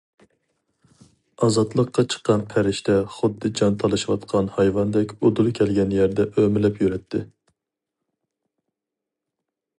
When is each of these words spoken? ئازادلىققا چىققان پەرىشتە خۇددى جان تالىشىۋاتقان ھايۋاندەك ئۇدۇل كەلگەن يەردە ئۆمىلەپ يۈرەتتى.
ئازادلىققا 1.47 2.03
چىققان 2.13 2.45
پەرىشتە 2.53 2.95
خۇددى 3.17 3.51
جان 3.61 3.77
تالىشىۋاتقان 3.83 4.49
ھايۋاندەك 4.57 5.15
ئۇدۇل 5.21 5.53
كەلگەن 5.61 5.95
يەردە 5.99 6.27
ئۆمىلەپ 6.37 6.83
يۈرەتتى. 6.87 7.25